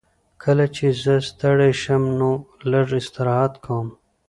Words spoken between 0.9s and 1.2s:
زه